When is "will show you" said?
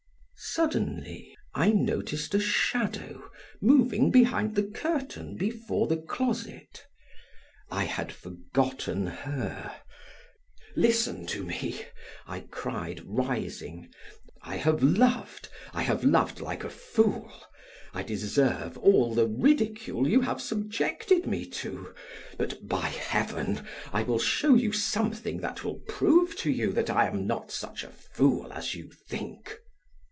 24.01-24.71